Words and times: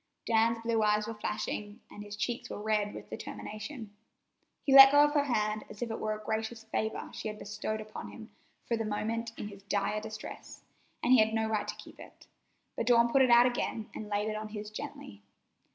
Dan's 0.25 0.57
blue 0.63 0.81
eyes 0.81 1.05
were 1.05 1.13
flashing, 1.13 1.79
and 1.91 2.01
his 2.03 2.15
cheeks 2.15 2.49
were 2.49 2.59
red 2.59 2.95
with 2.95 3.11
determination. 3.11 3.95
He 4.63 4.71
had 4.71 4.77
let 4.79 4.91
go 4.91 5.03
of 5.03 5.13
her 5.13 5.25
hand 5.25 5.63
as 5.69 5.83
if 5.83 5.91
it 5.91 5.99
were 5.99 6.13
a 6.19 6.25
gracious 6.25 6.63
favor 6.63 7.11
she 7.13 7.27
had 7.27 7.37
bestowed 7.37 7.79
upon 7.79 8.07
him 8.07 8.31
for 8.65 8.75
the 8.75 8.83
moment 8.83 9.31
in 9.37 9.49
his 9.49 9.61
dire 9.61 10.01
distress, 10.01 10.63
and 11.03 11.13
he 11.13 11.19
had 11.19 11.35
no 11.35 11.47
right 11.47 11.67
to 11.67 11.75
keep 11.75 11.99
it, 11.99 12.25
but 12.75 12.87
Dawn 12.87 13.11
put 13.11 13.21
it 13.21 13.29
out 13.29 13.45
again 13.45 13.91
and 13.93 14.09
laid 14.09 14.27
it 14.27 14.35
on 14.35 14.47
his 14.47 14.71
gently. 14.71 15.21